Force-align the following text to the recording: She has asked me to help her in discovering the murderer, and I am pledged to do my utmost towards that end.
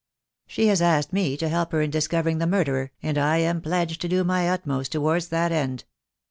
She 0.47 0.65
has 0.65 0.81
asked 0.81 1.13
me 1.13 1.37
to 1.37 1.47
help 1.47 1.71
her 1.73 1.81
in 1.83 1.91
discovering 1.91 2.39
the 2.39 2.47
murderer, 2.47 2.89
and 3.03 3.19
I 3.19 3.37
am 3.37 3.61
pledged 3.61 4.01
to 4.01 4.07
do 4.09 4.23
my 4.23 4.49
utmost 4.49 4.91
towards 4.93 5.27
that 5.27 5.51
end. 5.51 5.83